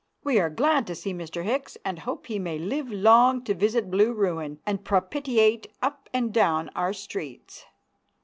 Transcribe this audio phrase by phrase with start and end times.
[0.23, 1.43] We are glad to see Mr.
[1.43, 6.33] Hicks and hope he may live long to visit Blue Ruin and propitiate up and
[6.33, 7.65] down our streets.